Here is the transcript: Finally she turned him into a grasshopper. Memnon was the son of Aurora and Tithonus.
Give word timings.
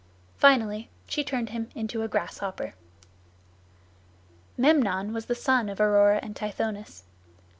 Finally 0.35 0.89
she 1.05 1.23
turned 1.23 1.49
him 1.49 1.69
into 1.75 2.01
a 2.01 2.07
grasshopper. 2.07 2.73
Memnon 4.57 5.13
was 5.13 5.27
the 5.27 5.35
son 5.35 5.69
of 5.69 5.79
Aurora 5.79 6.17
and 6.23 6.35
Tithonus. 6.35 7.03